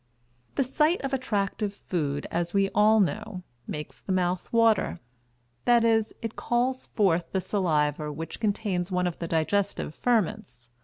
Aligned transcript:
The 0.55 0.63
sight 0.63 0.99
of 1.03 1.13
attractive 1.13 1.75
food, 1.75 2.25
as 2.31 2.55
we 2.55 2.71
all 2.73 2.99
know, 2.99 3.43
"makes 3.67 4.01
the 4.01 4.11
mouth 4.11 4.51
water," 4.51 4.99
that 5.65 5.83
is, 5.83 6.11
it 6.23 6.35
calls 6.35 6.87
forth 6.87 7.31
the 7.31 7.39
saliva 7.39 8.11
which 8.11 8.39
contains 8.39 8.91
one 8.91 9.05
of 9.05 9.19
the 9.19 9.27
digestive 9.27 9.93
ferments. 9.93 10.71